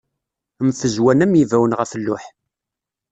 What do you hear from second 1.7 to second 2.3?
ɣef lluḥ.